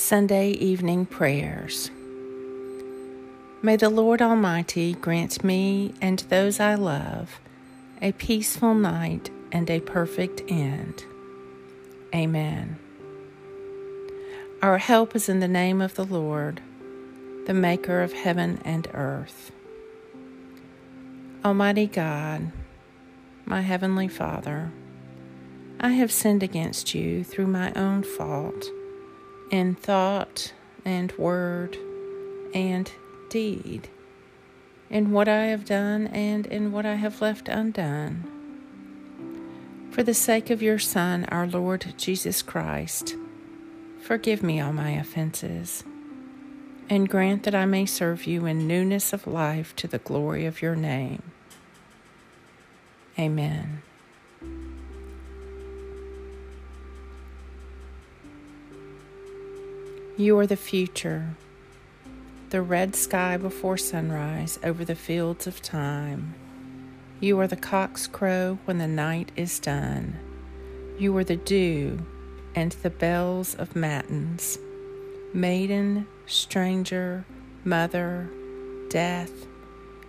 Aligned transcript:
Sunday 0.00 0.52
Evening 0.52 1.04
Prayers. 1.04 1.90
May 3.62 3.74
the 3.74 3.90
Lord 3.90 4.22
Almighty 4.22 4.94
grant 4.94 5.42
me 5.42 5.92
and 6.00 6.20
those 6.30 6.60
I 6.60 6.76
love 6.76 7.40
a 8.00 8.12
peaceful 8.12 8.74
night 8.74 9.28
and 9.50 9.68
a 9.68 9.80
perfect 9.80 10.44
end. 10.48 11.04
Amen. 12.14 12.78
Our 14.62 14.78
help 14.78 15.16
is 15.16 15.28
in 15.28 15.40
the 15.40 15.48
name 15.48 15.82
of 15.82 15.96
the 15.96 16.06
Lord, 16.06 16.62
the 17.46 17.52
Maker 17.52 18.00
of 18.00 18.12
heaven 18.12 18.60
and 18.64 18.88
earth. 18.94 19.50
Almighty 21.44 21.88
God, 21.88 22.52
my 23.44 23.62
Heavenly 23.62 24.08
Father, 24.08 24.70
I 25.80 25.90
have 25.90 26.12
sinned 26.12 26.44
against 26.44 26.94
you 26.94 27.24
through 27.24 27.48
my 27.48 27.72
own 27.72 28.04
fault 28.04 28.70
in 29.50 29.74
thought 29.74 30.52
and 30.84 31.12
word 31.18 31.76
and 32.54 32.90
deed, 33.28 33.88
in 34.90 35.10
what 35.12 35.28
I 35.28 35.44
have 35.46 35.64
done 35.64 36.06
and 36.08 36.46
in 36.46 36.72
what 36.72 36.86
I 36.86 36.94
have 36.94 37.20
left 37.20 37.48
undone. 37.48 38.24
For 39.90 40.02
the 40.02 40.14
sake 40.14 40.50
of 40.50 40.62
your 40.62 40.78
Son, 40.78 41.24
our 41.26 41.46
Lord 41.46 41.94
Jesus 41.96 42.42
Christ, 42.42 43.16
forgive 44.00 44.42
me 44.42 44.60
all 44.60 44.72
my 44.72 44.90
offenses, 44.90 45.84
and 46.88 47.08
grant 47.08 47.42
that 47.42 47.54
I 47.54 47.64
may 47.64 47.84
serve 47.84 48.26
you 48.26 48.46
in 48.46 48.66
newness 48.68 49.12
of 49.12 49.26
life 49.26 49.74
to 49.76 49.86
the 49.86 49.98
glory 49.98 50.46
of 50.46 50.62
your 50.62 50.76
name. 50.76 51.22
Amen. 53.18 53.82
You 60.18 60.36
are 60.40 60.48
the 60.48 60.56
future, 60.56 61.36
the 62.50 62.60
red 62.60 62.96
sky 62.96 63.36
before 63.36 63.78
sunrise 63.78 64.58
over 64.64 64.84
the 64.84 64.96
fields 64.96 65.46
of 65.46 65.62
time. 65.62 66.34
You 67.20 67.38
are 67.38 67.46
the 67.46 67.54
cock's 67.54 68.08
crow 68.08 68.58
when 68.64 68.78
the 68.78 68.88
night 68.88 69.30
is 69.36 69.60
done. 69.60 70.18
You 70.98 71.16
are 71.18 71.22
the 71.22 71.36
dew 71.36 72.04
and 72.56 72.72
the 72.72 72.90
bells 72.90 73.54
of 73.54 73.76
matins. 73.76 74.58
Maiden, 75.32 76.08
stranger, 76.26 77.24
mother, 77.62 78.28
death, 78.90 79.30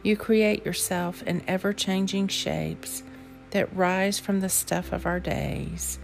you 0.02 0.18
create 0.18 0.66
yourself 0.66 1.22
in 1.22 1.44
ever 1.48 1.72
changing 1.72 2.30
shapes 2.30 3.04
that 3.52 3.76
rise 3.76 4.18
from 4.18 4.40
the 4.40 4.50
stuff 4.50 4.92
of 4.92 5.06
our 5.06 5.20
days, 5.20 6.00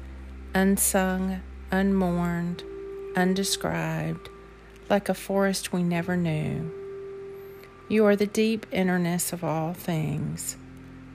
unsung, 0.53 1.41
unmourned 1.71 2.63
undescribed, 3.15 4.29
like 4.89 5.09
a 5.09 5.13
forest 5.13 5.73
we 5.73 5.83
never 5.83 6.15
knew. 6.17 6.71
You 7.87 8.05
are 8.05 8.15
the 8.15 8.25
deep 8.25 8.65
innerness 8.71 9.31
of 9.31 9.43
all 9.43 9.73
things, 9.73 10.57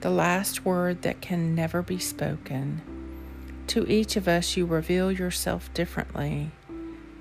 the 0.01 0.09
last 0.09 0.65
word 0.65 1.01
that 1.01 1.21
can 1.21 1.53
never 1.53 1.81
be 1.81 1.99
spoken. 1.99 2.81
To 3.67 3.89
each 3.89 4.15
of 4.15 4.27
us, 4.27 4.57
you 4.57 4.65
reveal 4.65 5.11
yourself 5.11 5.73
differently. 5.73 6.51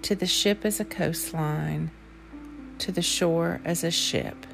To 0.02 0.14
the 0.14 0.26
ship 0.26 0.64
as 0.64 0.80
a 0.80 0.84
coastline, 0.84 1.90
to 2.78 2.90
the 2.90 3.02
shore 3.02 3.60
as 3.64 3.84
a 3.84 3.90
ship. 3.90 4.46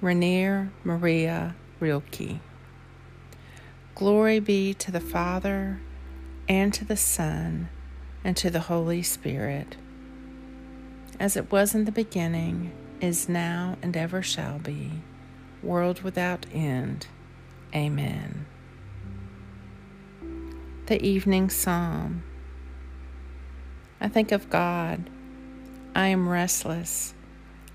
Rainer 0.00 0.70
Maria 0.84 1.54
Rilke. 1.80 2.40
Glory 3.94 4.38
be 4.40 4.72
to 4.74 4.90
the 4.90 5.00
Father, 5.00 5.80
and 6.48 6.72
to 6.72 6.84
the 6.84 6.96
Son, 6.96 7.68
and 8.28 8.36
to 8.36 8.50
the 8.50 8.60
Holy 8.60 9.02
Spirit, 9.02 9.74
as 11.18 11.34
it 11.34 11.50
was 11.50 11.74
in 11.74 11.86
the 11.86 11.90
beginning, 11.90 12.70
is 13.00 13.26
now, 13.26 13.78
and 13.80 13.96
ever 13.96 14.20
shall 14.20 14.58
be, 14.58 14.90
world 15.62 16.02
without 16.02 16.44
end. 16.52 17.06
Amen. 17.74 18.44
The 20.84 21.02
Evening 21.02 21.48
Psalm. 21.48 22.22
I 23.98 24.08
think 24.08 24.30
of 24.30 24.50
God. 24.50 25.08
I 25.94 26.08
am 26.08 26.28
restless. 26.28 27.14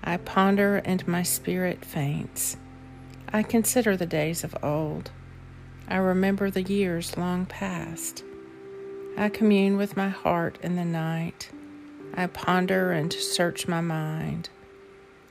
I 0.04 0.18
ponder, 0.18 0.76
and 0.76 1.08
my 1.08 1.24
spirit 1.24 1.84
faints. 1.84 2.56
I 3.32 3.42
consider 3.42 3.96
the 3.96 4.06
days 4.06 4.44
of 4.44 4.54
old. 4.62 5.10
I 5.88 5.96
remember 5.96 6.48
the 6.48 6.62
years 6.62 7.16
long 7.16 7.44
past. 7.44 8.22
I 9.16 9.28
commune 9.28 9.76
with 9.76 9.96
my 9.96 10.08
heart 10.08 10.58
in 10.60 10.74
the 10.74 10.84
night. 10.84 11.48
I 12.14 12.26
ponder 12.26 12.90
and 12.90 13.12
search 13.12 13.68
my 13.68 13.80
mind. 13.80 14.48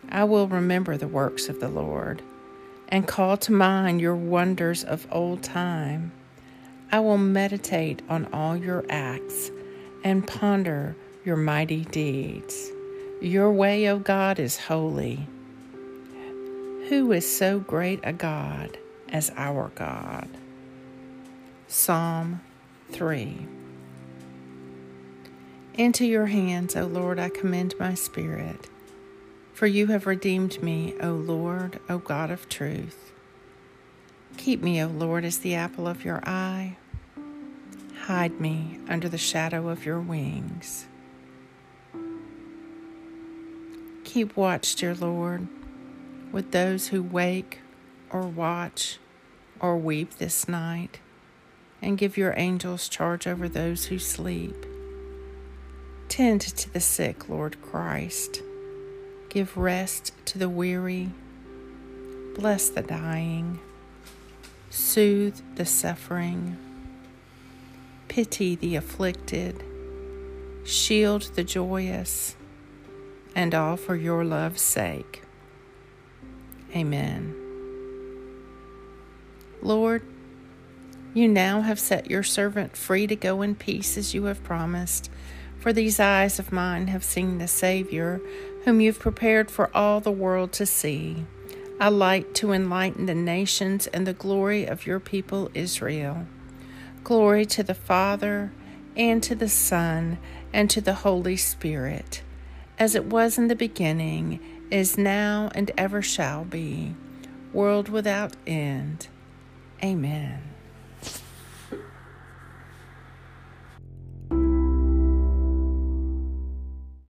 I 0.08 0.24
will 0.24 0.48
remember 0.48 0.96
the 0.96 1.08
works 1.08 1.50
of 1.50 1.60
the 1.60 1.68
Lord 1.68 2.22
and 2.88 3.06
call 3.06 3.36
to 3.38 3.52
mind 3.52 4.00
your 4.00 4.16
wonders 4.16 4.86
of 4.86 5.06
old 5.12 5.44
time. 5.44 6.14
I 6.94 7.02
will 7.02 7.18
meditate 7.18 8.02
on 8.08 8.32
all 8.32 8.56
your 8.56 8.86
acts 8.88 9.52
and 10.04 10.26
ponder 10.26 10.96
your 11.26 11.38
mighty 11.38 11.84
deeds. 11.84 12.72
Your 13.22 13.52
way, 13.52 13.90
O 13.90 14.00
God, 14.00 14.40
is 14.40 14.58
holy. 14.58 15.28
Who 16.88 17.12
is 17.12 17.30
so 17.30 17.60
great 17.60 18.00
a 18.04 18.14
God 18.14 18.78
as 19.10 19.30
our 19.36 19.72
God? 19.76 20.30
Psalm 21.68 22.40
3 22.92 23.48
into 25.76 26.06
your 26.06 26.28
hands, 26.28 26.76
O 26.76 26.86
Lord, 26.86 27.20
I 27.20 27.30
commend 27.30 27.76
my 27.80 27.94
spirit. 27.94 28.70
For 29.54 29.68
you 29.68 29.88
have 29.88 30.06
redeemed 30.06 30.62
me, 30.62 30.94
O 31.02 31.12
Lord, 31.12 31.80
O 31.90 31.98
God 31.98 32.32
of 32.32 32.50
truth. 32.50 33.12
Keep 34.38 34.62
me, 34.62 34.84
O 34.84 34.88
Lord, 34.88 35.26
as 35.26 35.40
the 35.40 35.56
apple 35.56 35.88
of 35.88 36.04
your 36.04 36.22
eye. 36.24 36.78
Hide 38.06 38.42
me 38.42 38.80
under 38.90 39.08
the 39.08 39.18
shadow 39.18 39.70
of 39.70 39.86
your 39.86 40.00
wings. 40.00 40.88
Keep 44.04 44.36
watch, 44.36 44.76
dear 44.76 44.94
Lord, 44.94 45.48
with 46.32 46.52
those 46.52 46.90
who 46.90 47.02
wake 47.02 47.60
or 48.10 48.22
watch 48.22 49.00
or 49.60 49.78
weep 49.78 50.18
this 50.18 50.48
night, 50.48 51.00
and 51.82 51.98
give 51.98 52.18
your 52.18 52.34
angels 52.36 52.90
charge 52.90 53.26
over 53.26 53.48
those 53.48 53.86
who 53.86 53.98
sleep. 53.98 54.66
Tend 56.14 56.42
to 56.42 56.72
the 56.72 56.80
sick, 56.80 57.28
Lord 57.28 57.60
Christ. 57.64 58.44
Give 59.30 59.58
rest 59.58 60.14
to 60.26 60.38
the 60.38 60.48
weary. 60.48 61.10
Bless 62.36 62.70
the 62.70 62.84
dying. 62.84 63.60
Soothe 64.70 65.42
the 65.56 65.66
suffering. 65.66 66.56
Pity 68.10 68.56
the 68.56 68.76
afflicted. 68.76 69.64
Shield 70.64 71.32
the 71.34 71.44
joyous. 71.44 72.36
And 73.36 73.56
all 73.56 73.76
for 73.76 73.96
your 73.96 74.24
love's 74.24 74.62
sake. 74.62 75.24
Amen. 76.76 77.34
Lord, 79.64 80.04
you 81.16 81.28
now 81.28 81.62
have 81.62 81.80
set 81.80 82.12
your 82.12 82.22
servant 82.22 82.78
free 82.78 83.08
to 83.08 83.16
go 83.16 83.42
in 83.42 83.56
peace 83.56 83.98
as 83.98 84.14
you 84.14 84.26
have 84.26 84.44
promised. 84.44 85.10
For 85.64 85.72
these 85.72 85.98
eyes 85.98 86.40
of 86.40 86.52
mine 86.52 86.88
have 86.88 87.06
seen 87.06 87.38
the 87.38 87.48
Savior, 87.48 88.20
whom 88.66 88.82
you've 88.82 89.00
prepared 89.00 89.50
for 89.50 89.70
all 89.74 90.02
the 90.02 90.12
world 90.12 90.52
to 90.54 90.66
see, 90.66 91.26
a 91.80 91.90
light 91.90 92.36
to 92.36 92.52
enlighten 92.52 93.06
the 93.06 93.16
nations 93.16 93.88
and 93.88 94.06
the 94.06 94.12
glory 94.12 94.66
of 94.66 94.86
your 94.86 95.00
people 95.00 95.50
Israel. 95.54 96.28
Glory 97.06 97.46
to 97.46 97.64
the 97.64 97.74
Father, 97.74 98.52
and 98.98 99.24
to 99.24 99.36
the 99.36 99.48
Son, 99.48 100.18
and 100.52 100.70
to 100.70 100.82
the 100.82 100.96
Holy 100.96 101.38
Spirit, 101.38 102.24
as 102.78 102.94
it 102.94 103.06
was 103.06 103.38
in 103.38 103.48
the 103.48 103.56
beginning, 103.56 104.42
is 104.70 104.98
now, 104.98 105.50
and 105.56 105.72
ever 105.78 106.02
shall 106.02 106.44
be, 106.44 106.94
world 107.54 107.88
without 107.88 108.36
end. 108.46 109.08
Amen. 109.82 110.53